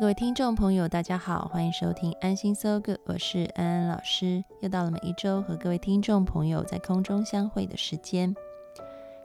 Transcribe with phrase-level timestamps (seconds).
[0.00, 4.44] 各位听众朋友，大家好，欢迎收听安心 So Good，我是安安老师。
[4.60, 8.32] 又到了每一周和各位听众朋友在空中相会的时间。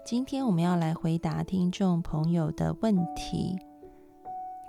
[0.04, 3.55] 今天我们要来回答听众朋友的问题。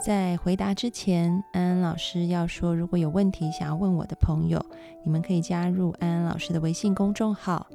[0.04, 4.62] 在回答之前，安安老师要说，如果有问题想要问我的朋友，
[5.02, 7.66] 你们可以加入安安老师的微信公众号，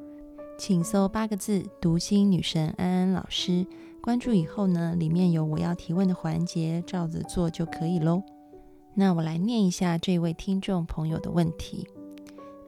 [0.59, 3.65] 请搜八个字“读心女神安安老师”。
[4.01, 8.23] 关注以后呢，里面有我要提问的环节，照着做就可以喽。
[8.95, 11.87] 那我来念一下这位听众朋友的问题：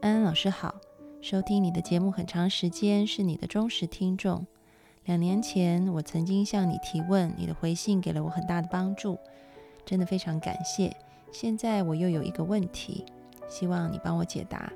[0.01, 0.75] 安安老师好，
[1.21, 4.45] 收听你的节目很长时间，是你的忠实听众。
[5.05, 9.17] 两年前我曾经向你提问，你的回信给了我很大的帮助，
[9.85, 10.95] 真的非常感谢。
[11.31, 13.05] 现在我又有一个问题，
[13.49, 14.71] 希望你帮我解答。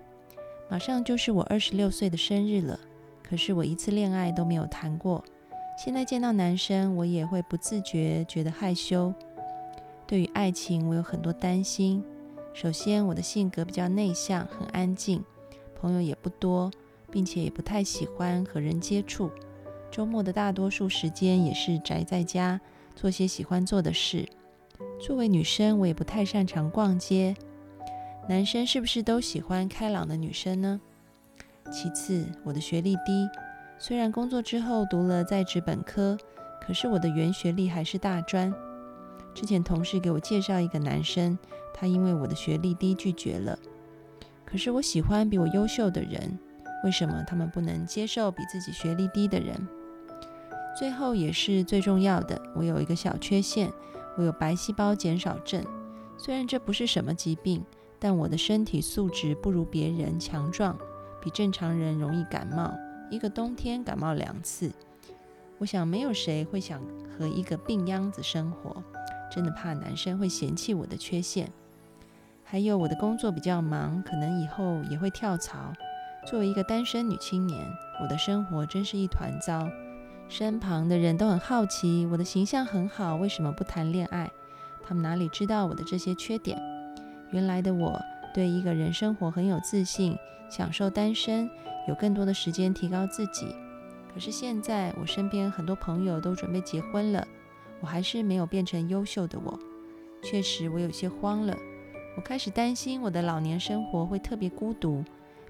[0.70, 2.80] 马上就是我二十六岁的生日了，
[3.22, 5.24] 可是我一次恋爱都没有谈过。
[5.78, 9.14] 现在见到男生，我也会不自觉觉得害羞。
[10.08, 12.04] 对于爱情，我有很多担心。
[12.54, 15.24] 首先，我的性格比较内向，很安静，
[15.80, 16.72] 朋友也不多，
[17.12, 19.30] 并且也不太喜欢和人接触。
[19.92, 22.60] 周末的大多数时间也是宅在家，
[22.96, 24.28] 做些喜欢做的事。
[25.00, 27.36] 作为女生，我也不太擅长逛街。
[28.30, 30.80] 男生是不是都喜欢开朗的女生呢？
[31.72, 33.28] 其次，我的学历低。
[33.78, 36.18] 虽然工作之后读了在职本科，
[36.66, 38.54] 可是我的原学历还是大专。
[39.34, 41.38] 之前同事给我介绍一个男生，
[41.74, 43.58] 他因为我的学历低拒绝了。
[44.46, 46.40] 可是我喜欢比我优秀的人，
[46.84, 49.68] 为什么他们不能接受比自己学历低的人？
[50.78, 53.72] 最后也是最重要的，我有一个小缺陷，
[54.18, 55.64] 我有白细胞减少症。
[56.18, 57.64] 虽然这不是什么疾病，
[58.00, 60.78] 但我的身体素质不如别人强壮，
[61.22, 62.74] 比正常人容易感冒。
[63.10, 64.72] 一个冬天感冒两次，
[65.58, 66.82] 我想没有谁会想
[67.18, 68.84] 和一个病秧子生活，
[69.32, 71.52] 真的怕男生会嫌弃我的缺陷。
[72.44, 75.74] 还有我的工作比较忙，可能以后也会跳槽。
[76.26, 77.64] 作为一个单身女青年，
[78.02, 79.70] 我的生活真是一团糟。
[80.28, 84.32] 身旁的人都很好奇，我的形象很好，为什么不谈恋爱？
[84.84, 86.60] 他们哪里知道我的这些缺点？
[87.30, 88.00] 原来的我
[88.36, 90.14] 对一个人生活很有自信，
[90.50, 91.50] 享受单身。
[91.88, 93.56] 有更多的时间提高自己，
[94.14, 97.26] 可是现在我身边很多朋友都准备结婚了，
[97.80, 99.58] 我还是没有变成优秀的我。
[100.22, 101.56] 确实，我有些慌了。
[102.18, 105.02] 我开始担心我的老年生活会特别孤独，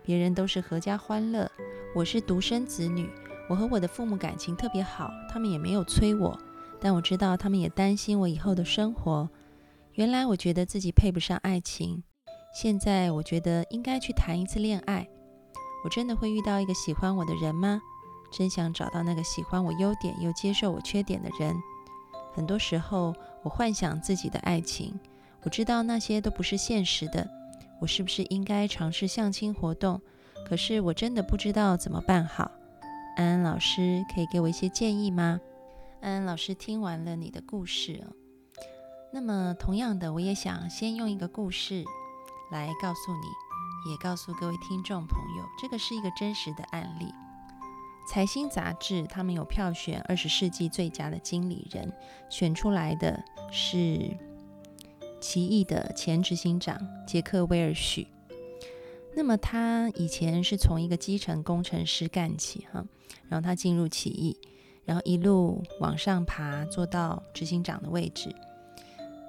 [0.04, 1.50] 别人都是阖家欢乐，
[1.96, 3.10] 我是独生子女。
[3.50, 6.38] 我和我的父母感情特别好，他们也没有催我，
[6.80, 9.28] 但我知道他们也担心我以后的生活。
[9.94, 12.04] 原来我觉得自己配不上爱情，
[12.56, 15.06] 现在我觉得应该去谈一次恋爱。
[15.84, 17.82] 我真的会遇到一个喜欢我的人吗？
[18.32, 21.54] 真想找到那个喜欢我优点又接受我缺点的人。
[22.34, 23.14] 很多时候，
[23.44, 24.98] 我幻想自己的爱情，
[25.44, 27.30] 我知道那些都不是现实的。
[27.82, 30.02] 我是不是应该尝试相亲活动？
[30.48, 32.50] 可是我真的不知道怎么办好。
[33.18, 35.42] 安安老师可以给我一些建议吗？
[36.00, 38.02] 安安老师听完了你的故事，
[39.12, 41.84] 那么同样的，我也想先用一个故事
[42.52, 43.28] 来告诉你。
[43.92, 47.14] 也告诉各位听众朋友，这个是一个真实的案例。
[48.08, 51.94] 财新杂志他们有票选二十世纪最佳的经理人，
[52.28, 54.18] 选出来的是
[55.22, 58.08] 奇异的前执行长杰克威尔许。
[59.16, 62.84] 那么他以前是从一个基层工程师干起，哈，
[63.30, 64.36] 然后他进入奇异，
[64.84, 68.36] 然后一路往上爬，做到执行长的位置。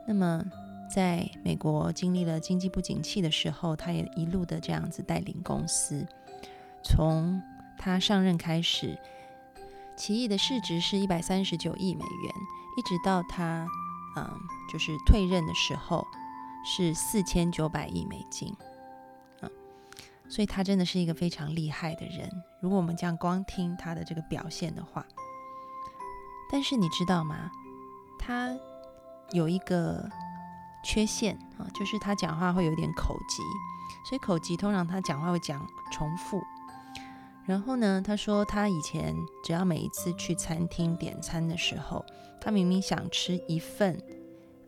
[0.09, 0.43] 那么
[0.89, 6.07] 在美国经历了经济不景气的时候，他也一路的这样子带领公司。
[6.83, 7.43] 从
[7.77, 8.97] 他上任开始，
[9.97, 12.35] 奇异的市值是一百三十九亿美元，
[12.79, 13.69] 一直到他
[14.17, 14.31] 嗯
[14.73, 16.07] 就是退任的时候
[16.65, 18.55] 是四千九百亿美金。
[19.43, 19.51] 嗯，
[20.29, 22.31] 所以他真的是一个非常厉害的人。
[22.61, 25.05] 如果我们这样光听他的这个表现的话，
[26.51, 27.51] 但是你知道吗？
[28.19, 28.57] 他
[29.33, 30.09] 有一个。
[30.87, 33.43] 缺陷啊，就是他讲话会有点口急，
[34.09, 36.41] 所以口急通常他讲话会讲重复。
[37.45, 42.05] 然后呢，他说他以前只要每一次去餐厅点餐的时候，
[42.41, 44.01] 他明明想吃一份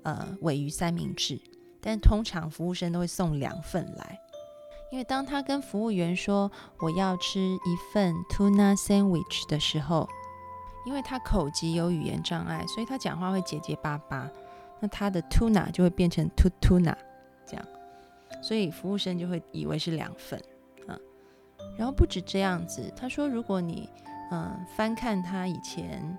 [0.02, 1.40] 呃尾鱼三明治，
[1.80, 4.18] 但通常服务生都会送两份来，
[4.92, 6.50] 因为当他跟服务员说
[6.80, 10.08] 我要吃一份 tuna sandwich 的时候，
[10.84, 14.30] 因为他口急有语言障碍，所以他讲话会结结巴巴，
[14.80, 16.94] 那他的 tuna 就会变成 t tuna
[17.46, 17.66] 这样，
[18.42, 20.38] 所以服务生就会以为是两份
[20.86, 20.96] 啊。
[21.76, 23.88] 然后不止这样子，他说，如果你
[24.30, 26.18] 嗯翻看他以前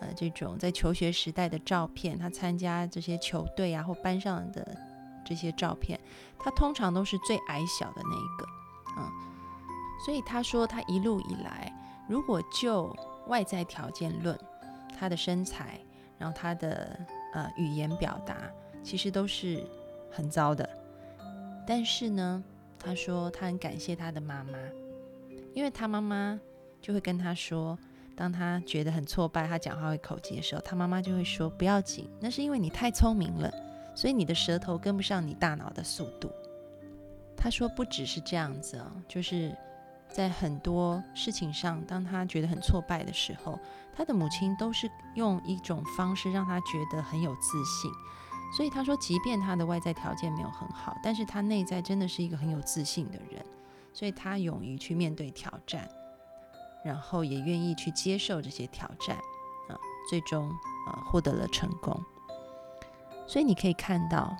[0.00, 4.76] 呃这种在求学时代的照片，他参加这些球队啊或班上的
[5.24, 5.98] 这些照片，
[6.38, 8.46] 他通常都是最矮小的那一个，
[8.98, 9.10] 嗯，
[10.04, 11.72] 所以他说他一路以来，
[12.08, 12.94] 如果就
[13.26, 14.38] 外在条件论，
[14.98, 15.78] 他的身材，
[16.18, 16.98] 然后他的
[17.42, 18.36] 呃语言表达，
[18.82, 19.62] 其实都是
[20.10, 20.68] 很糟的，
[21.66, 22.42] 但是呢，
[22.78, 24.58] 他说他很感谢他的妈妈。
[25.54, 26.38] 因为他妈妈
[26.80, 27.76] 就会跟他说，
[28.14, 33.52] 当他觉得很挫败，他讲话会口急的时候，他妈妈就会说：“不要紧，那是因为你太聪明了，
[33.94, 36.30] 所以你的舌头跟不上你大脑的速度。”
[37.36, 39.52] 他说：“不只是这样子哦，就是
[40.10, 43.58] 在很多事情上，当他觉得很挫败的时候，
[43.94, 47.90] 他的母亲都是用一种方式让他觉得很有自信。
[48.56, 53.44] 所以他说，即便他的外在条件没有很好，但是他内在真的是一个很有自信的人。”
[53.94, 55.88] 所以他勇于去面对挑战，
[56.84, 59.16] 然后也愿意去接受这些挑战，
[59.68, 59.74] 啊，
[60.08, 60.48] 最终
[60.86, 62.00] 啊获得了成功。
[63.26, 64.36] 所以你可以看到，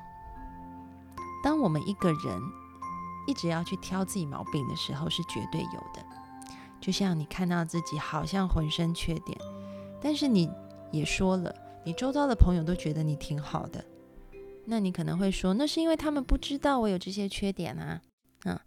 [1.43, 2.41] 当我们一个人
[3.29, 6.03] 一直要去挑自己毛病的时候，是绝对有的。
[6.81, 9.39] 就像你看到自己好像浑身缺点，
[10.01, 10.51] 但是你
[10.91, 11.55] 也说了，
[11.85, 13.85] 你周遭的朋友都觉得你挺好的，
[14.65, 18.01] 那你可能会说，那是因为他们不知道我有这些缺点啊，
[18.45, 18.59] 嗯。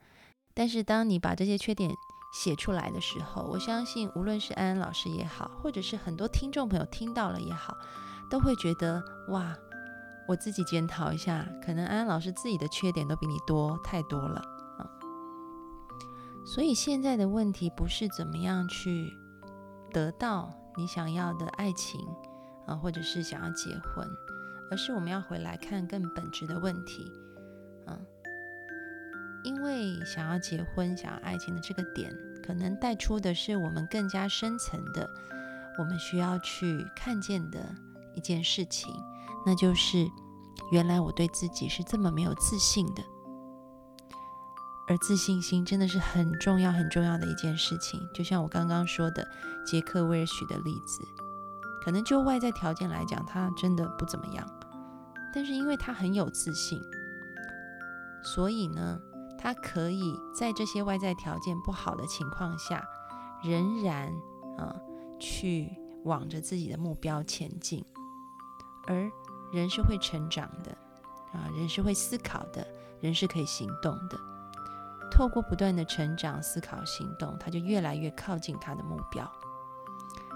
[0.53, 1.89] 但是当你把这些缺点
[2.33, 7.75] 写出来的时候，我相信无论是安安老师也好，或者是很多听众朋友听到了也好，
[8.29, 9.55] 都会觉得哇，
[10.31, 14.39] 我自己检讨一下，可能安安老师自己的缺点都比你多太多了
[14.78, 14.88] 啊。
[16.45, 19.12] 所以现在的问题不是怎么样去
[19.92, 22.00] 得到你想要的爱情
[22.66, 24.07] 啊，或者是想要结婚，
[24.72, 27.12] 而是我们要回来看更本质的问题，
[27.88, 28.06] 嗯。
[29.44, 35.10] 因为想要结婚、想要爱情的这个点，可能带出的是我们更加深层的，
[35.78, 37.60] 我们需要去看见的
[38.13, 38.94] 一件事情，
[39.45, 40.09] 那就是
[40.71, 43.03] 原来我对自己是这么没有自信的。
[44.88, 47.99] 而自信心真的是很重要、很重要的一件事情。
[48.13, 49.25] 就像我刚刚说的
[49.65, 51.01] 杰克·威尔许的例子，
[51.83, 54.45] 可能就外在条件来讲，他真的不怎么样，
[55.33, 56.81] 但是因为他很有自信，
[58.23, 58.99] 所以呢。
[59.44, 62.87] 他可以在这些外在条件不好的情况下，
[63.41, 64.13] 仍然
[64.55, 64.75] 啊
[65.19, 65.67] 去
[66.03, 67.83] 往着自己的目标前进。
[68.85, 69.09] 而
[69.51, 70.71] 人是会成长的
[71.33, 72.65] 啊，人是会思考的，
[73.00, 74.18] 人是可以行动的。
[75.12, 79.30] 透过不断的成长、思考、行动，他就越来越靠近他的目标。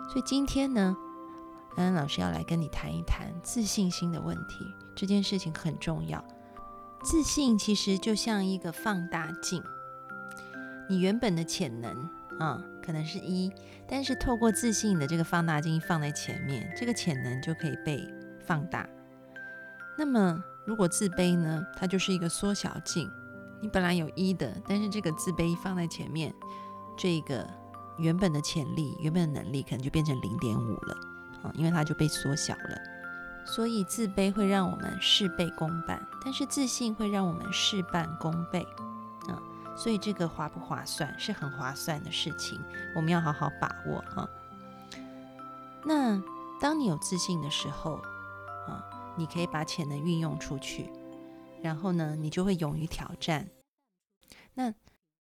[0.10, 0.96] 所以今天呢，
[1.76, 4.66] 安安老师要来跟你谈一谈自信心的问题。
[4.94, 6.24] 这件事情很重要。
[7.04, 9.64] 自信其实就像一个放大镜，
[10.90, 12.10] 你原本的潜能
[12.40, 13.52] 啊，可能是一，
[13.88, 18.06] 但是透过自信的这个放大镜放在前面，这个潜能就可以被
[18.46, 18.88] 放大。
[19.98, 23.10] 那么如果自卑呢，它就是一个缩小镜，
[23.62, 26.34] 你本来有一的，但是这个自卑放在前面，
[26.98, 27.48] 这个
[27.98, 30.98] 原本的潜力、原本的能力可能就变成零点五了
[31.44, 32.78] 啊，因为它就被缩小了。
[33.46, 38.68] 所以自卑会让我们事倍功半，但是自信会让我们事半功倍，
[39.28, 39.38] 啊，
[39.78, 42.60] 所以这个划不划算是很划算的事情，
[42.96, 44.28] 我们要好好把握啊。
[45.86, 46.20] 那
[46.60, 48.02] 当你有自信的时候，
[49.18, 50.90] 你可以把潜能运用出去，
[51.62, 53.50] 然后呢，你就会勇于挑战。
[54.54, 54.74] 那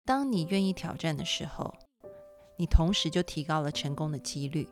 [0.04, 1.74] 当你愿意挑战的时候，
[2.56, 4.68] 你同时就提高了成功的几率。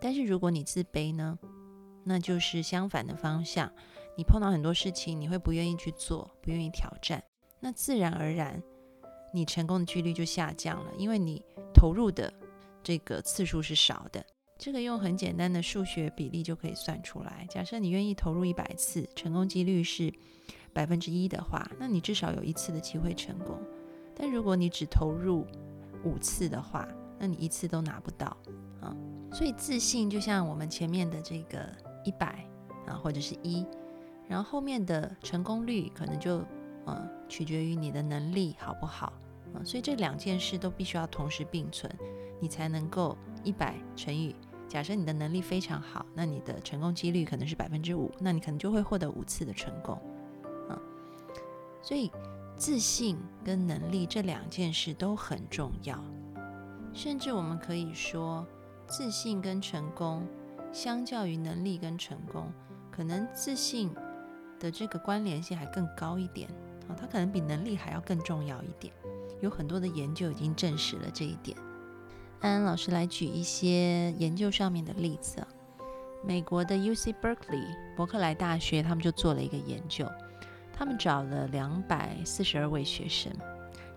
[0.00, 1.38] 但是如果你自卑呢？
[2.08, 3.72] 那就是相反的方向，
[4.16, 7.20] 你碰到很多事情，你会不愿意去做，不愿意挑战，
[7.58, 8.62] 那自然而然，
[9.32, 12.32] 你成功的几率就下降了，因为你投入的
[12.82, 14.24] 这个次数是少的。
[14.58, 17.46] 这个用很简单的数学比例就可以算出来。
[17.50, 20.12] 假设你愿意投入一百次，成功几率是
[20.72, 23.58] 百分之一的话，那你至少有一次的机会成功。
[24.14, 25.46] 但如果你只投入
[26.04, 28.36] 五次的话，那你一次都拿不到
[28.80, 28.94] 啊。
[29.32, 31.68] 所以自信就像我们前面的这个。
[32.06, 32.48] 一百
[32.86, 33.66] 啊，或者是一，
[34.28, 36.36] 然后后面的成功率可能就
[36.84, 39.12] 呃取决于你的能力好不好
[39.52, 41.92] 啊，所以这两件事都必须要同时并存，
[42.40, 44.36] 你才能够一百乘以。
[44.68, 49.94] 假设你的能力非常好，那你的成功几率可能是百分之五，那你可能就会获得五次的成功，
[50.68, 50.76] 啊，
[51.80, 52.10] 所以
[52.56, 56.02] 自信跟能力这两件事都很重要，
[56.92, 58.46] 甚至我们可以说，
[58.88, 60.26] 自信跟成功
[60.72, 62.52] 相较于能力跟成功，
[62.90, 63.94] 可能自信
[64.58, 66.50] 的这个关联性还更高一点，
[66.88, 68.92] 啊，它可能比能力还要更重要一点，
[69.40, 71.56] 有很多的研究已经证实了这一点。
[72.40, 75.48] 安安老师来举一些研究上面的例子啊。
[76.24, 77.66] 美国的 U C Berkeley
[77.96, 80.10] 伯克莱大学，他们就做了一个研究，
[80.72, 83.32] 他们找了两百四十二位学生，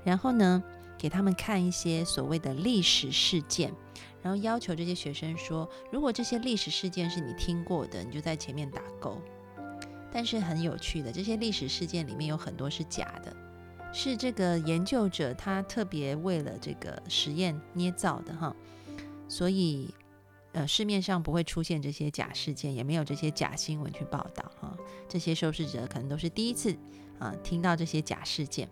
[0.03, 0.63] 然后呢，
[0.97, 3.73] 给他们看一些所谓的历史事件，
[4.21, 9.17] 然后要求这些学生说，如果这些历史事件是你听过的，你就在前面打勾。
[10.11, 13.35] 但是很有趣的，这些历史事件里面有很多是假的。
[13.91, 18.55] 是这个研究者他特别为了这个实验捏造的哈，
[19.27, 19.93] 所以
[20.53, 24.77] 呃市面上不会出现这些假事件，也没有这些假新闻去报道哈。
[25.07, 26.75] 这些受试者可能都是第一次
[27.17, 28.69] 啊听到这些假事件。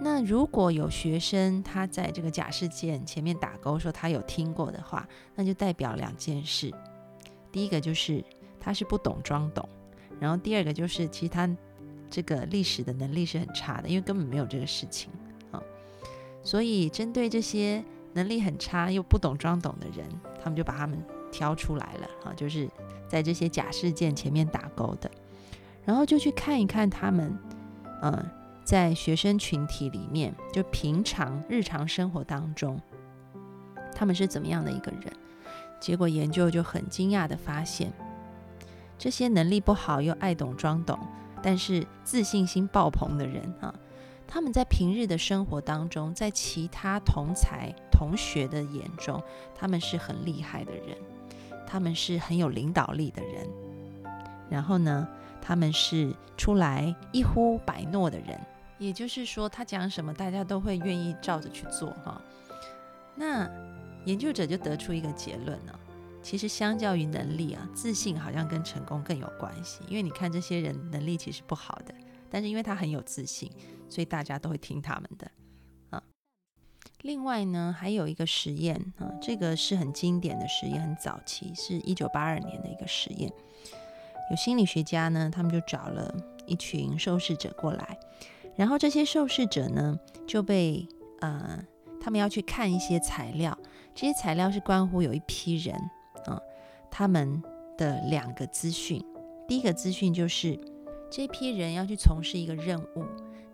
[0.00, 6.72] 那如果有学生他在这个假事件前面打勾说他有听过的话，那就代表两件事：
[7.52, 8.24] 第一个就是
[8.58, 9.68] 他是不懂装懂，
[10.18, 11.48] 然后第二个就是其实他。
[12.10, 15.10] 这个历史的能力是很差的，因为根本没有这个事情
[15.52, 15.62] 啊。
[16.42, 20.06] 所以针对这些能力很差又不懂装懂的人，
[20.42, 21.00] 他们就把他们
[21.30, 22.68] 挑出来了啊，就是
[23.08, 25.10] 在这些假事件前面打勾的，
[25.84, 27.38] 然后就去看一看他们，
[28.02, 28.26] 嗯，
[28.64, 32.80] 在学生群体里面，就平常日常生活当中，
[33.94, 35.12] 他们是怎么样的一个人。
[35.78, 37.92] 结果研究就很惊讶的发现，
[38.98, 40.98] 这些能力不好又爱懂装懂。
[41.42, 43.74] 但是自信心爆棚的人啊，
[44.26, 49.22] 他们在平日的生活当中，在其他同才同学的眼中，
[49.54, 50.96] 他们是很厉害的人，
[51.66, 53.48] 他们是很有领导力的人。
[54.48, 55.08] 然后呢，
[55.40, 58.38] 他们是出来一呼百诺的人，
[58.78, 62.20] 也就是说，他讲什么，大家都会愿意照着去做哈。
[63.14, 63.48] 那
[64.04, 65.72] 研究者就得出一个结论呢。
[66.22, 69.80] 其实，相较于能力啊，自信好像跟成功更有关系。
[69.88, 71.94] 因为你看这些人能力其实不好的，
[72.30, 73.50] 但是因为他很有自信，
[73.88, 75.30] 所以大家都会听他们的
[75.88, 76.02] 啊。
[77.02, 83.32] 另外呢，还有一个实验啊，这个是很经典的实验，很早期，是一九八二年的一个实验。
[84.30, 86.14] 有心理学家呢，他们就找了
[86.46, 87.98] 一群受试者过来，
[88.56, 90.86] 然后这些受试者呢就被
[91.20, 91.64] 呃，
[92.00, 93.58] 他们要去看一些材料，
[93.94, 95.74] 这些材料是关乎有一批人。
[96.90, 97.42] 他们
[97.76, 99.04] 的两个资讯，
[99.46, 100.58] 第一个资讯就是
[101.10, 103.04] 这批人要去从事一个任务。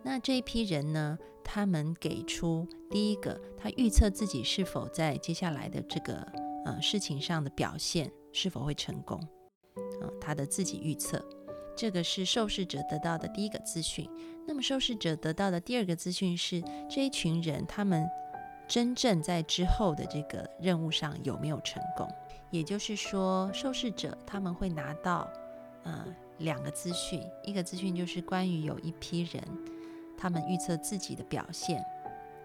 [0.03, 6.15] 那这一批人呢，他们给出第一个，他预测自己是否在接下来的这个
[6.65, 9.19] 呃事情上的表现是否会成功。
[10.01, 11.23] 啊，他的自己预测，
[11.75, 14.09] 这个是受试者得到的第一个资讯。
[14.47, 18.07] 那么受试者得到的第二个资讯是这一群人他们
[18.67, 22.07] 真正在之后的这个任务上有没有成功。
[22.49, 25.29] 也就是说，受试者他们会拿到，
[25.83, 26.05] 呃，
[26.39, 29.43] 两个资讯，一个资讯就是关于有一批人，
[30.17, 31.83] 他们预测自己的表现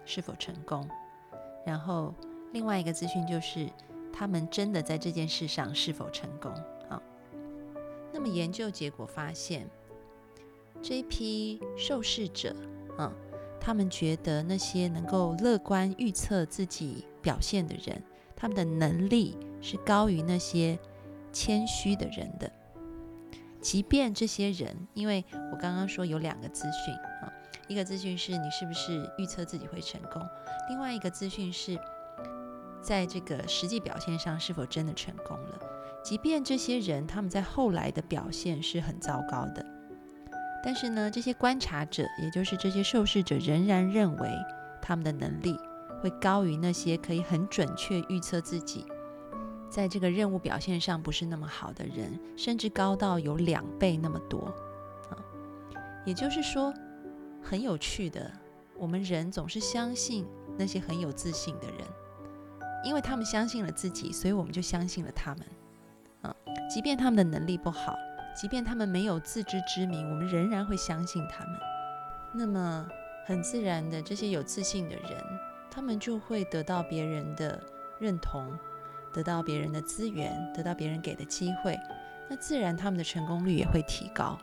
[0.05, 0.87] 是否成功，
[1.65, 2.13] 然后
[2.51, 3.69] 另外一个资讯就是
[4.11, 6.51] 他们真的在这件事上是否成功。
[6.89, 7.01] 啊，
[8.11, 9.65] 那么研究结果发现，
[10.81, 12.53] 这一批受试者，
[12.97, 13.13] 啊，
[13.59, 18.03] 他们觉得那些能够乐观预测自己表现的人。
[18.35, 20.77] 他们的能力是高于那些
[21.31, 22.51] 谦虚的人的，
[23.61, 27.31] 即便这些人，因为我刚刚说有两个资讯啊，
[27.69, 30.21] 一个资讯是你是不是预测自己会成功，
[30.69, 31.79] 另外一个资讯是
[32.81, 35.59] 在这个实际表现上是否真的成功了。
[36.03, 39.65] 即便这些人他们在后来的表现是很糟糕的，
[40.61, 44.29] 但是呢，这些观察者，也就是这些受试者，仍然认为
[44.81, 45.57] 他们的能力。
[46.01, 48.85] 会高于那些可以很准确预测自己
[49.73, 54.53] 在这个任务表现上不是那么好的人，甚至高到有两倍那么多
[55.09, 55.17] 啊！
[56.05, 56.71] 也就是说，
[57.41, 58.31] 很有趣的，
[58.77, 61.77] 我们人总是相信那些很有自信的人，
[62.85, 65.43] 因为他们相信了自己，所以我们就相信了他们
[66.21, 66.35] 啊！
[66.71, 67.95] 即便他们的能力不好，
[68.39, 71.59] 即便他们没有自知之明，我们仍然会相信他们。
[72.35, 72.87] 那么，
[73.25, 75.23] 很自然的，这些有自信的人。
[75.71, 77.59] 他们就会得到别人的
[77.99, 78.55] 认同，
[79.13, 81.77] 得到别人的资源，得到别人给的机会，
[82.29, 84.37] 那自然他们的成功率也会提高。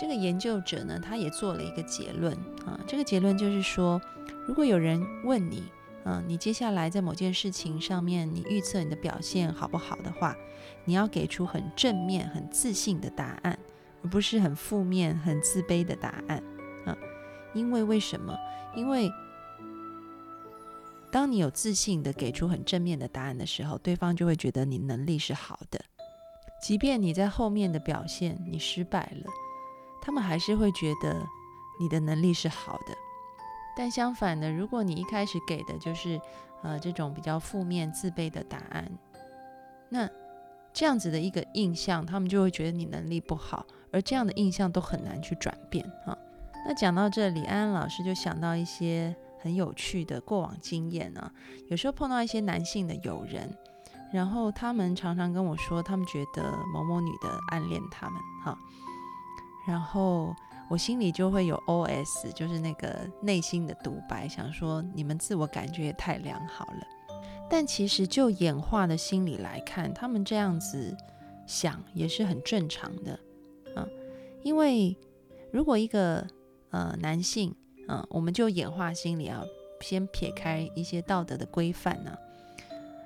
[0.00, 2.32] 这个研究者呢，他也做了一个结论
[2.64, 4.00] 啊，这个结论就是说，
[4.46, 5.64] 如果有人问你，
[6.04, 10.36] 嗯，你接下来在某件事情上面，你预测你的表现好不好的话，
[10.84, 13.58] 你要给出很正面、很自信的答案，
[14.02, 16.42] 而不是很负面、很自卑的答案
[16.86, 16.96] 啊。
[17.52, 18.36] 因为为什么？
[18.76, 19.10] 因为
[21.10, 25.80] 当你有自信的给出很正面的答案的时候，对方就会觉得你能力是好的，
[26.62, 29.30] 即便你在后面的表现你失败了。
[30.00, 31.26] 他们还是会觉得
[31.80, 32.94] 你的能力是好的，
[33.76, 36.20] 但相反的，如果你一开始给的就是
[36.62, 38.90] 呃这种比较负面、自卑的答案，
[39.88, 40.08] 那
[40.72, 46.16] 这样子的一个印象，他们就会觉得你能力不好，而这样的印象都很难去转变哈。
[46.66, 51.30] 那讲到这里，安安老师就想到一些很有趣的过往经验呢。
[51.68, 53.48] 有时候碰到一些男性的友人，
[54.12, 58.58] 然后他们常常跟我说，他们觉得某某女的暗恋他们哈。
[59.66, 60.34] 然后
[60.70, 66.86] 我心里就会有 O.S，就是那个内心的独白，想说你们自我感觉也太良好了。
[67.50, 70.96] 但其实就演化的心理来看，他们这样子
[71.46, 73.12] 想也是很正常的
[73.74, 73.86] 啊。
[74.42, 74.96] 因为
[75.50, 76.26] 如果一个
[76.70, 77.54] 呃男性，
[77.88, 79.42] 嗯，我们就演化心理啊，
[79.80, 82.16] 先撇开一些道德的规范呢，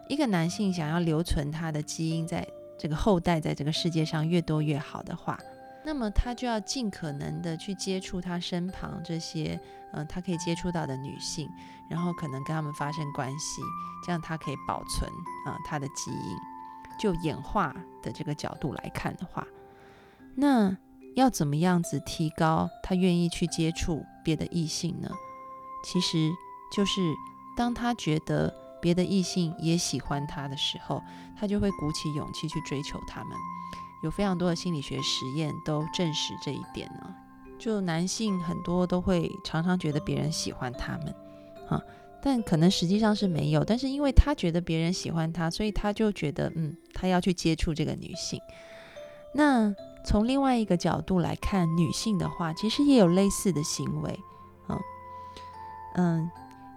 [0.09, 2.47] 一个男性想要留存他的基因，在
[2.79, 5.39] 这个后代在这个世界上越多越好的话。
[5.85, 9.59] 那么他就要尽可能的去接触他身旁这些，
[9.93, 11.49] 嗯，他可以接触到的女性，
[11.89, 13.63] 然后可能跟他们发生关系，
[14.05, 15.11] 这样他可以保存
[15.47, 16.37] 啊他的基因。
[17.01, 19.45] 就演化的这个角度来看的话，
[20.37, 20.77] 那
[21.15, 25.11] 要怎么样子提高他愿意去接触别的异性呢？
[25.85, 26.31] 其实
[26.75, 27.01] 就是
[27.57, 31.03] 当他觉得别的异性也喜欢他的时候，
[31.39, 33.37] 他就会鼓起勇气去追求他们。
[34.03, 37.15] 有非常多的心理学实验都证实这一点呢。
[37.59, 41.15] 就男性很多都会常常觉得别人喜欢他们，
[41.69, 41.81] 啊，
[42.21, 43.63] 但可能实际上是没有。
[43.63, 48.41] 但是因为他觉得别人喜欢他，所以他就觉得，嗯，他要去接触这个女性。
[49.33, 49.73] 那
[50.05, 54.21] 从另外一个角度来看，女性的话，其实也有类似的行为，
[54.69, 54.81] 嗯
[55.95, 56.31] 嗯，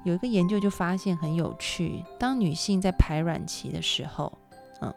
[0.03, 4.31] 有一个研究就发现很有趣，当女性在排卵期的时候。
[4.81, 4.93] 嗯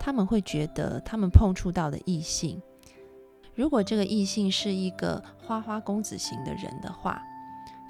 [0.00, 2.62] 他们会觉得，他们碰触到的异性，
[3.54, 7.20] 如果这个异性是一个花花公子型的人的话，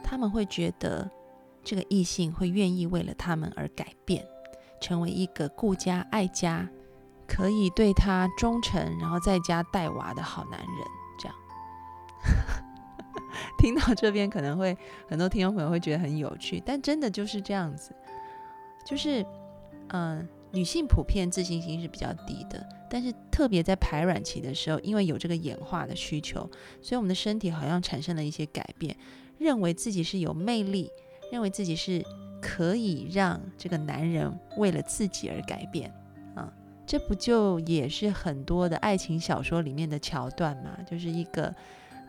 [0.02, 1.08] 他们会觉得
[1.62, 4.26] 这个异性会愿意为了他们而改变，
[4.80, 6.66] 成为一个顾家爱家，
[7.28, 10.68] 可以对他忠诚，然后在家带娃的好男人。
[11.18, 11.36] 这样，
[13.58, 17.94] 听到这边可能会很多听众朋友会觉得很有趣，但真的就是这样子，
[18.84, 19.24] 就是
[19.90, 20.26] 嗯。
[20.50, 26.40] 女性普遍自信心是比较低的，但是特别在排卵期的时候，因为有这个演化的需求，
[26.80, 28.96] 所以我们的身体好像产生了一些改变，
[29.36, 30.90] 认为自己是有魅力，
[31.30, 32.02] 认为自己是
[32.40, 35.92] 可以让这个男人为了自己而改变，
[36.88, 40.70] 这不就也是很多的爱情小说里面的桥段嘛？
[40.90, 41.54] 就是一个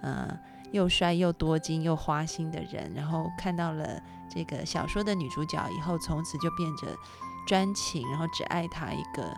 [0.01, 0.39] 呃
[0.71, 4.01] 又帅又多金又花心的人，然后看到了
[4.33, 6.87] 这个小说的女主角以后，从此就变着。
[7.47, 9.35] 专情，然后只爱他一个，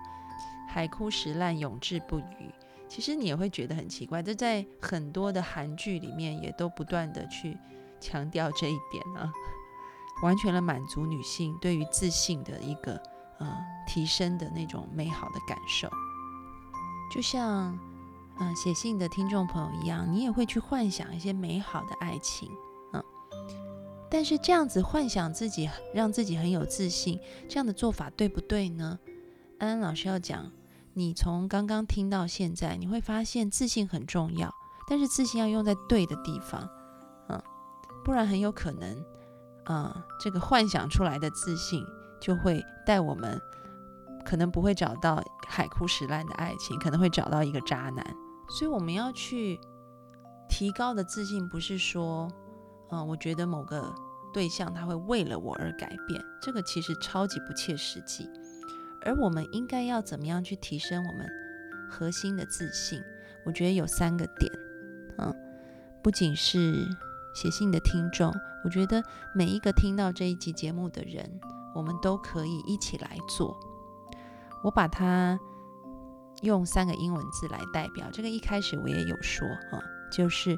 [0.68, 2.54] 海枯石烂，永志不渝。
[2.90, 7.58] 其实你也会觉得很奇怪，这在很多的韩剧里面也都不断的去
[8.02, 9.32] 强调这一点呢，
[10.24, 13.02] 完全的满足女性对于自信的一个
[13.42, 15.90] 呃提升的那种美好的感受。
[17.14, 17.78] 就像
[18.40, 22.50] 嗯写信的听众朋友一样，你也会去幻想一些美好的爱情。
[22.94, 23.04] 嗯
[24.10, 29.00] 但是这样子幻想自己，让自己很有自信，这样的做法对不对呢？
[29.58, 30.52] 安安老师要讲，
[30.94, 34.54] 你从刚刚听到现在，你会发现自信很重要，
[34.90, 36.70] 但是自信要用在对的地方，
[37.30, 37.42] 嗯，
[38.04, 39.06] 不然很有可能，
[39.64, 41.82] 啊，这个幻想出来的自信
[42.22, 43.42] 就会带我们，
[44.24, 48.06] 可能不会找到海枯石烂的爱情，可能会找到一个渣男。
[48.48, 49.60] 所以我们要去
[50.48, 52.30] 提高的自信，不是说。
[52.94, 53.96] 嗯，我觉得某个
[54.34, 58.30] 对象他会为了我而改变，这个其实超级不切实际。
[59.06, 61.26] 而我们应该要怎么样去提升我们
[61.90, 63.02] 核心的自信？
[63.46, 64.52] 我觉得有三个点。
[65.20, 65.34] 嗯，
[66.04, 66.86] 不仅是
[67.34, 68.30] 写信的听众，
[68.66, 69.02] 我觉得
[69.34, 71.40] 每一个听到这一集节目的人，
[71.74, 73.60] 我们都可以一起来做。
[74.64, 75.40] 我把它
[76.42, 78.10] 用三个英文字来代表。
[78.12, 79.82] 这个一开始我也有说，哈，
[80.12, 80.58] 就是。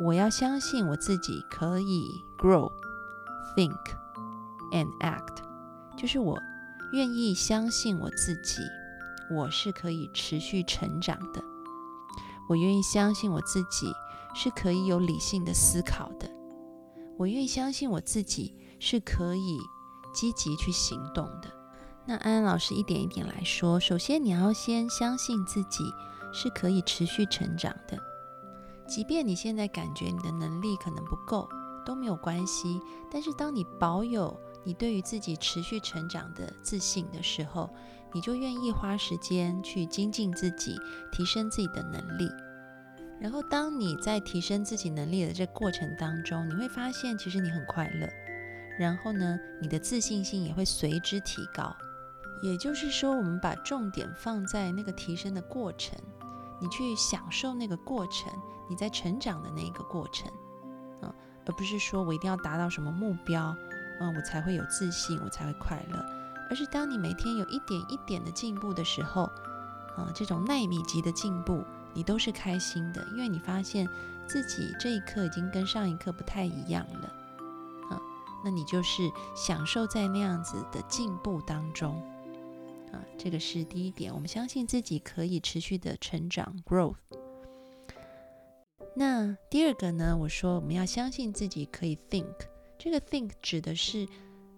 [0.00, 2.72] 我要相信我自己可以 grow,
[3.54, 3.78] think,
[4.72, 5.44] and act，
[5.96, 6.40] 就是我
[6.92, 8.62] 愿意相信我自己，
[9.30, 11.44] 我是可以持续成长的。
[12.48, 13.92] 我愿意相信我自己
[14.34, 16.28] 是可以有理性的思考的，
[17.18, 19.60] 我愿意相信我自己是可以
[20.12, 21.48] 积极去行动的。
[22.04, 25.84] 那安安老师一点一点来说，首先你要先相信自己
[26.32, 27.96] 是可以持续成长的，
[28.88, 31.48] 即便你现在感觉你的能力可能不够，
[31.86, 32.80] 都没有关系。
[33.10, 37.70] 但是当你保有你对于自己持续成长的自信的时候，
[38.12, 40.76] 你就愿意花时间去精进自己，
[41.12, 42.28] 提升自己的能力。
[43.20, 48.08] 然后当你在提升自己能力的这过程当中，你会发现其实你很快乐。
[48.78, 51.74] 然后呢，你的自信心也会随之提高。
[52.42, 55.96] 也就是说，我们把重点放在那个提升的过程，
[56.60, 58.32] 你去享受那个过程，
[58.68, 60.28] 你在成长的那个过程，
[61.00, 61.14] 啊，
[61.46, 63.54] 而不是说我一定要达到什么目标，
[64.00, 66.04] 嗯，我才会有自信，我才会快乐。
[66.50, 69.22] 而是当你每天有一点一点的进步的时候，
[69.96, 73.88] 啊，这种纳米级的进步，你都是开心的，因为你发现
[74.26, 77.12] 自己这一刻已经跟上一刻不太一样了，
[78.44, 81.94] 那你就是享受在那样子的进步当中。
[82.92, 86.96] 啊，这个是第一点，我们相信自己可以持续的成长 （growth）。
[88.94, 90.14] 那第二个呢？
[90.20, 92.34] 我说我们要相信自己可以 think。
[92.78, 94.06] 这个 think 指的是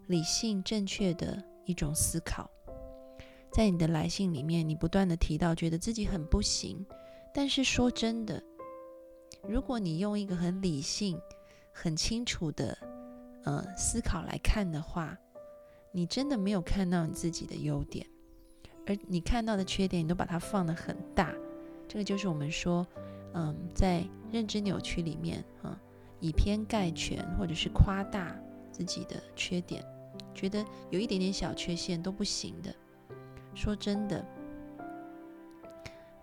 [0.09, 2.51] 理性正确的一种思考。
[3.53, 6.85] 在你的来信里面，你不断的提到觉得自己很不行，
[7.33, 8.43] 但是说真的，
[9.47, 11.17] 如果你用一个很理性、
[11.73, 12.77] 很清楚的
[13.45, 15.17] 呃思考来看的话，
[15.93, 18.07] 你真的没有看到你自己的优点。
[18.87, 21.33] 而你看到的缺点，你都把它放得很大，
[21.89, 22.87] 这个就是我们说，
[23.33, 25.81] 嗯，在认知扭曲里面，啊，
[26.21, 28.37] 以偏概全或者是夸大
[28.71, 29.83] 自己的缺点，
[30.35, 32.75] 觉得有一点点小缺陷都不行的。
[33.55, 34.23] 说真的，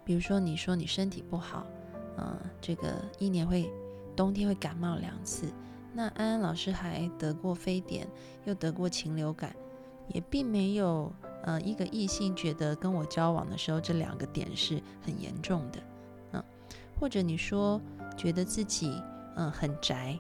[0.05, 1.65] 比如说你说你身体不好，
[2.17, 3.71] 嗯，这个一年会
[4.15, 5.51] 冬天会感冒两次，
[5.93, 8.07] 那安安老师还得过非典，
[8.45, 9.55] 又得过禽流感，
[10.09, 11.11] 也并没有。
[11.43, 15.79] 呃，一个异性觉得跟我交往的时候，这两个点是很严重的，
[16.33, 16.43] 嗯，
[16.99, 17.81] 或者你说
[18.15, 19.01] 觉得自己
[19.35, 20.19] 嗯很宅，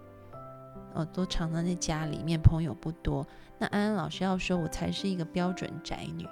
[0.95, 3.23] 哦，都常常在家里面，朋友不多。
[3.59, 6.27] 那安安老师要说，我才是一个标准宅女，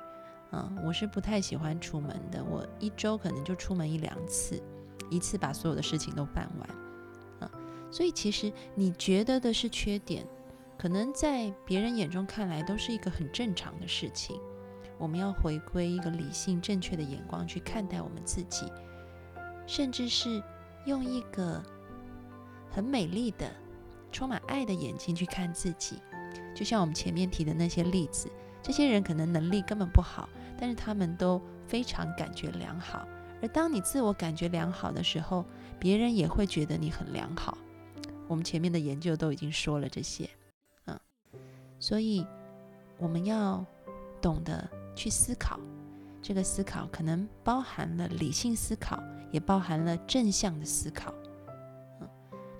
[0.53, 4.59] 嗯，我是不太喜欢出门的，我一周可能就出门一两次，
[5.11, 6.69] 一次把所有的事情都办完，
[7.91, 10.25] 所以其实你觉得的是缺点，
[10.77, 14.39] 可能在别人眼中看来都是一个很正常的事情。
[14.97, 18.65] 我们要回归一个理性、正确的眼光去看待我们自己，
[19.65, 20.43] 甚至是
[20.85, 21.63] 用一个
[22.69, 23.49] 很美丽的、
[24.11, 25.99] 充满爱的眼睛去看自己。
[26.53, 28.29] 就像我们前面提的那些例子，
[28.61, 30.27] 这些人可能能力根本不好，
[30.59, 33.07] 但是他们都非常感觉良好。
[33.41, 35.45] 而当你自我感觉良好的时候，
[35.79, 37.57] 别人也会觉得你很良好。
[38.29, 40.29] 我们前面的研究都已经说了这些，
[40.85, 40.97] 嗯，
[41.79, 42.25] 所以
[42.97, 43.65] 我们要
[44.21, 44.65] 懂得。
[44.95, 45.57] 去思考，
[46.21, 51.13] 这个思考可能包含了理性思考，也包含了正向的思考。
[52.01, 52.09] 嗯，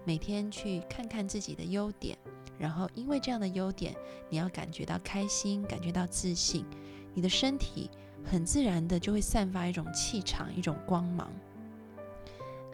[0.05, 2.17] 每天去看看自己的优点，
[2.57, 3.93] 然后因为这样的优点，
[4.29, 6.65] 你要感觉到开心，感觉到自信，
[7.13, 7.89] 你的身体
[8.23, 11.29] 很自然的就会散发一种气场，一种光芒。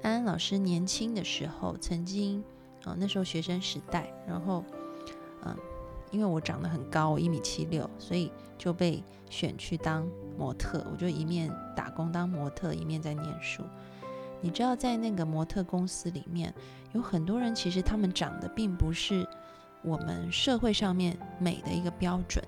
[0.04, 2.44] 安安老师年轻的时候，曾经
[2.86, 4.64] 啊，那时候学生时代，然后
[5.44, 5.56] 嗯。
[6.12, 10.86] 因为我长得很高，我一米七六，所以就被选去当模特。
[10.90, 13.64] 我就一面打工当模特，一面在念书。
[14.40, 16.54] 你知道，在那个模特公司里面，
[16.94, 19.28] 有很多人其实他们长得并不是
[19.82, 22.42] 我们社会上面美的一个标准，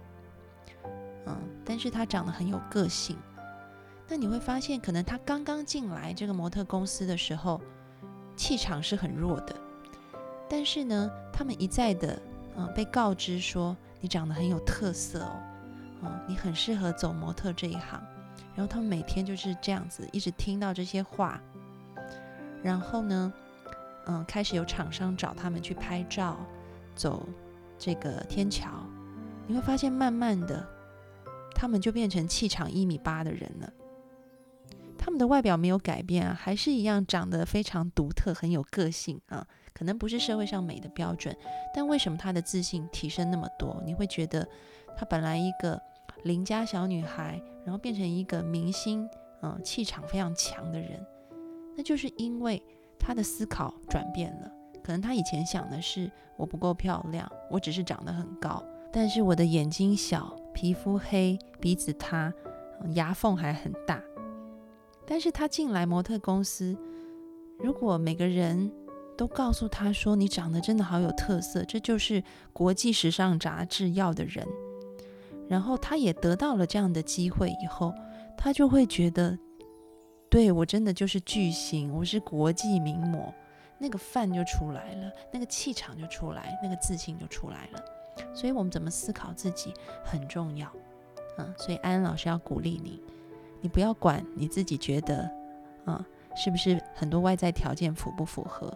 [1.26, 3.18] 嗯，但是他长得很有个性。
[4.08, 7.60] 那你会发现，可能他刚刚进来这个模特公司的时候，
[8.38, 9.54] 气场是很弱的，
[10.50, 12.20] 但是呢，他们一再的。
[12.60, 15.40] 嗯，被告知说你长得很有特色哦，
[16.02, 18.04] 嗯，你很适合走模特这一行。
[18.56, 21.40] 然后他们每天就是这样子，一直听到这些话。
[22.64, 23.32] 然后呢，
[24.08, 26.36] 嗯，开始有厂商找他们去拍照，
[26.96, 27.30] 走
[27.78, 28.68] 这个天桥。
[29.46, 30.68] 你会发现，慢慢的，
[31.54, 33.72] 他们就变成气场一米八的人了。
[34.98, 39.46] 他们的外表没有改变啊，还是一样长得非常独特，很有个性啊。
[39.78, 41.36] 可能不是社会上美的标准，
[41.72, 43.80] 但为什么她的自信提升那么多？
[43.86, 44.48] 你会觉得
[44.98, 45.80] 她本来一个
[46.24, 49.08] 邻家小女孩，然后变成一个明星，
[49.44, 51.06] 嗯，气场非常强的人，
[51.76, 52.60] 那就是因为
[52.98, 54.52] 她的思考转变了。
[54.84, 62.34] 可能她以前想的是我不够漂亮，我只是长得很高，但是我的眼睛小，皮肤黑，鼻子塌，
[62.96, 64.02] 牙缝还很大。
[65.06, 66.76] 但是她进来模特公司。
[67.60, 68.72] 如果每个人
[69.18, 74.48] 都告诉他说你长得真的好有特色，这就是国际时尚杂志要的人，
[75.50, 77.94] 然后他也得到了这样的机会以后，
[78.38, 79.38] 他就会觉得，
[80.30, 83.34] 对我真的就是巨星，我是国际名模，
[83.80, 87.84] 那个范就出来了，那个气场就出来，那个自信就出来了。
[88.34, 90.72] 所以，我们怎么思考自己很重要，
[91.38, 93.02] 嗯，所以安安老师要鼓励你，
[93.62, 95.30] 你不要管你自己觉得，
[95.86, 96.04] 啊，
[96.36, 98.76] 是不是很多外在条件符不符合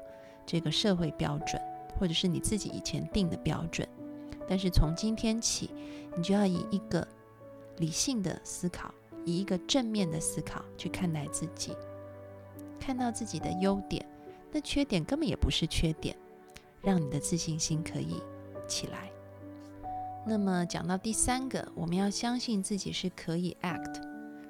[0.52, 1.62] 这个社会标准，
[1.98, 3.88] 或者是你自己以前定的标准，
[4.50, 5.70] 但是从今天起，
[6.14, 7.08] 你就要以一个
[7.78, 11.74] 理性的思考，以一个正面的思考去看待自己，
[12.78, 14.06] 看到自己的优点，
[14.52, 16.14] 那缺点根本也不是缺点，
[16.82, 18.22] 让你的自信心可以
[18.68, 19.10] 起来。
[20.28, 24.02] 那么讲到第三个，我们要相信自己是可以 act，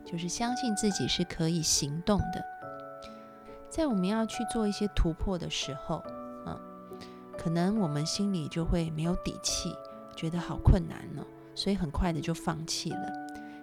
[0.03, 2.43] 就是相信自己是可以行动的。
[3.71, 6.03] 在我们要去做一些突破的时候，
[6.45, 6.59] 嗯，
[7.37, 9.73] 可能我们心里就会没有底气，
[10.15, 13.11] 觉得好困难呢，所以很快的就放弃了。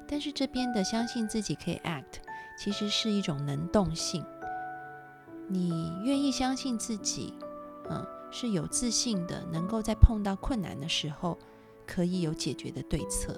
[0.09, 2.23] 但是这边的相信自己可以 act，
[2.59, 4.25] 其实是一种能动性。
[5.47, 7.35] 你愿意相信自己，
[7.91, 11.39] 嗯，是有自信的，能够在碰到困难的时候。
[11.91, 13.35] 可以有解决的对策，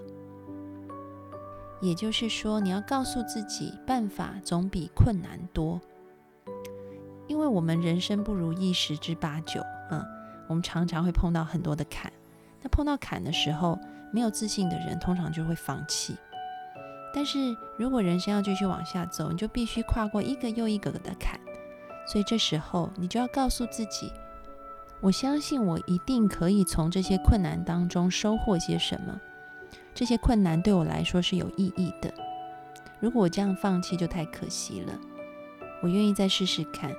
[1.80, 5.80] 也就是说，你要告诉自己，办法总比困难多。
[7.30, 10.04] 因为我们人生不如意十之八九，嗯，
[10.48, 12.12] 我们常常会碰到很多的坎。
[12.60, 13.78] 那碰到坎的时候，
[14.12, 16.16] 没有自信的人通常就会放弃。
[17.14, 21.38] 但是如果人生要继续往下走，你就必须跨过一个又一个的坎。
[22.04, 24.12] 所以这时候，你就要告诉自己。
[25.00, 29.20] 我相信我一定可以从这些困难当中收获些什么。
[29.94, 32.12] 这些困难对我来说是有意义的。
[32.98, 34.92] 如果我这样放弃，就太可惜了。
[35.80, 36.92] 我愿意再试试看，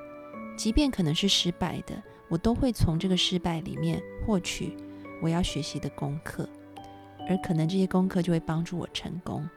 [0.62, 4.78] 即便可能是失败的，我都会从这个失败里面获取
[5.20, 6.48] 我要学习的功课，
[7.28, 9.50] 而可能这些功课就会帮助我成功。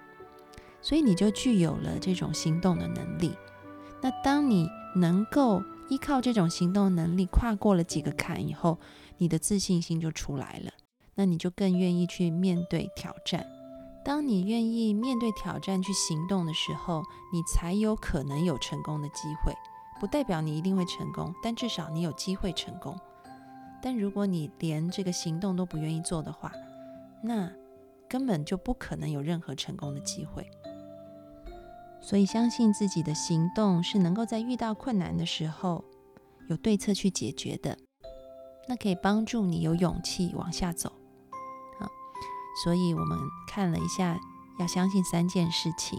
[0.80, 3.34] 所以你就具有了这种行动的能力。
[4.00, 5.62] 那当你能够。
[5.90, 8.78] 依靠这种行动能力，跨过了几个坎以后，
[9.18, 10.72] 你的自信心就出来了。
[11.14, 13.44] 那你就更愿意去面对挑战。
[14.02, 17.02] 当你愿意面对挑战去行动的时候，
[17.34, 19.52] 你才有可能有成功的机会。
[20.00, 22.98] 不代表你一定会成功，但至少你有机会成功。
[23.83, 26.52] 但如果你连这个行动都不愿意做的话，
[27.22, 27.50] 那
[28.09, 30.48] 根本就不可能有任何成功的机会。
[32.00, 35.83] 所以，相信自己的行动是能够在遇到困难的时候
[36.48, 37.78] 有对策去解决的，
[38.68, 40.90] 那可以帮助你有勇气往下走。
[41.80, 41.88] 啊，
[42.62, 44.18] 所以我们看了一下，
[44.59, 45.98] 要相信三件事情：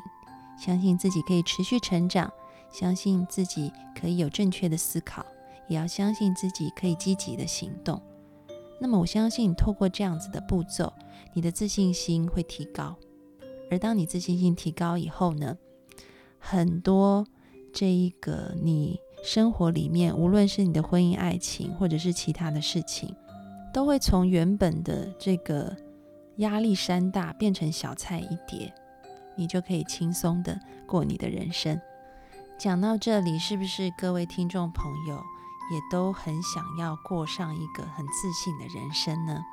[0.59, 2.31] 相信自己可以持续成长，
[2.77, 5.25] 相信自己可以有正确的思考，
[5.69, 8.01] 也要相信自己可以积极的行动。
[8.81, 10.91] 那么，我相信透过这样子的步骤，
[11.33, 12.97] 你的自信心会提高。
[13.71, 15.57] 而当你自信心提高以后呢？
[16.37, 17.25] 很多
[17.73, 23.15] 这一个你生活里面，无论是你的婚姻、爱情，或者是其他的事情，
[23.73, 25.73] 都会从原本的这个
[26.35, 28.71] 压力山大变成小菜一碟，
[29.37, 31.79] 你就可以轻松的过你的人生。
[32.57, 35.17] 讲到这里，是不是各位听众朋友
[35.71, 39.43] 也都很想要过上一个很自信的人生呢？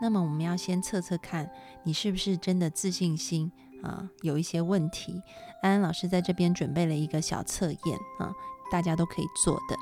[0.00, 1.50] 那么我们要先测测看，
[1.84, 3.50] 你是不是真的自信心？
[3.82, 5.20] 啊，有一些问题，
[5.62, 8.32] 安安老师在这边准备了一个小测验啊，
[8.70, 9.76] 大家都可以做的。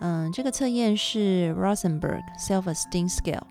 [0.00, 3.42] 嗯，这个测验是 Rosenberg Self-Esteem Scale，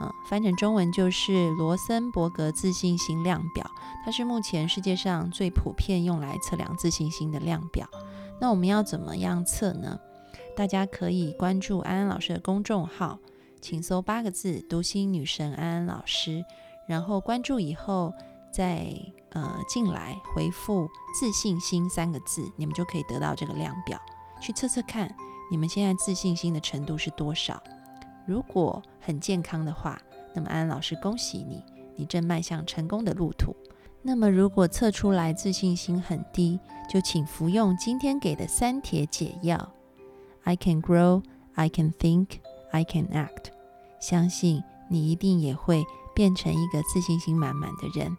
[0.00, 3.64] 嗯，翻成中文就是罗森伯格自信心量表，
[4.04, 7.88] 它是目前世界上最普遍用来测量自信心的量表。
[8.40, 9.98] 那我们要怎么样测呢？
[10.56, 13.18] 大家可以关注安安老师的公众号，
[13.60, 16.44] 请搜八个字“读心女神安安老师”，
[16.88, 18.12] 然后关注以后。
[18.54, 18.86] 再
[19.30, 24.00] 呃进来回复自信心三个字，你们就可以得到这个量表，
[24.40, 25.12] 去测测看
[25.50, 27.60] 你们现在自信心的程度是多少。
[28.26, 30.00] 如果很健康的话，
[30.34, 31.62] 那么安安老师恭喜你，
[31.96, 33.54] 你正迈向成功的路途。
[34.02, 36.60] 那么如果测出来自信心很低，
[36.90, 39.72] 就请服用今天给的三铁解药。
[40.42, 41.22] I can grow,
[41.54, 42.26] I can think,
[42.70, 43.46] I can act。
[44.00, 45.84] 相信你一定也会
[46.14, 48.14] 变成一个自信心满满的人。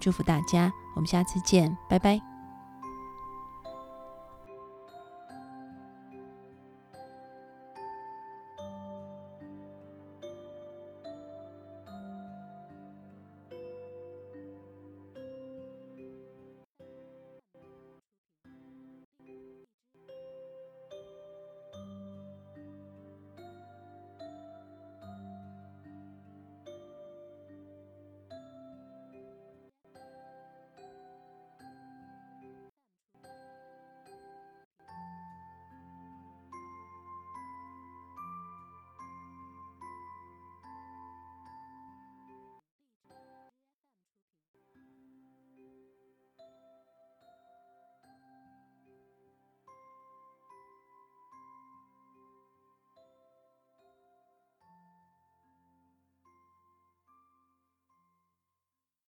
[0.00, 2.37] 祝福大家，我们下次见，拜拜。